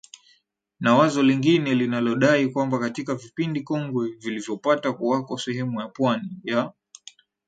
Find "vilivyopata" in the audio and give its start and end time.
4.11-4.93